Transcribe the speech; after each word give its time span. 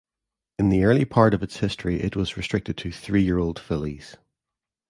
In 0.57 0.69
the 0.69 0.83
early 0.83 1.05
part 1.05 1.35
of 1.35 1.43
its 1.43 1.57
history 1.57 2.01
it 2.01 2.15
was 2.15 2.35
restricted 2.35 2.75
to 2.77 2.91
three-year-old 2.91 3.59
fillies. 3.59 4.17